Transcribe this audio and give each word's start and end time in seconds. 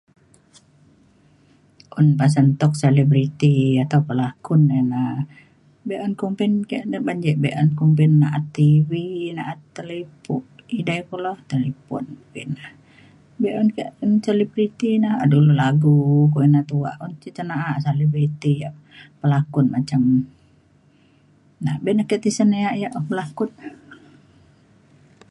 un 2.01 2.07
pasen 2.19 2.47
tok 2.59 2.73
selebriti 2.83 3.55
atau 3.85 3.99
pelakun 4.07 4.61
ni 4.69 4.79
na 4.91 5.01
be'un 5.87 6.13
kumpin 6.21 6.51
ke' 6.69 6.79
be'un 7.43 7.69
kumpin 7.79 8.11
na'at 8.21 8.43
tv 8.57 8.91
na'at 9.37 9.59
talipun 9.75 10.41
edai 10.77 11.01
kulu 11.09 11.33
talipun 11.51 12.03
be'un 13.41 13.67
ke' 13.75 13.87
un 14.03 14.11
selebriti 14.25 14.89
ne 15.03 15.09
dulu 15.33 15.51
lagu 15.63 15.95
ko 16.33 16.37
ina 16.47 16.61
tua' 16.71 16.95
un 17.03 17.11
te 17.21 17.29
cena'a 17.37 17.71
selebriti 17.87 18.51
ya' 18.63 18.75
pelakun 19.21 19.65
macam 19.75 20.01
na 21.63 21.71
be'un 21.83 22.07
ke' 22.09 22.17
tisen 22.23 22.51
ya 22.65 22.71
ya' 22.81 22.95
belakun. 23.09 23.51